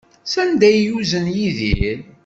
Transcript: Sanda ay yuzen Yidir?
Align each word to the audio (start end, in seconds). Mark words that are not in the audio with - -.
Sanda 0.31 0.65
ay 0.71 0.77
yuzen 0.85 1.27
Yidir? 1.37 1.99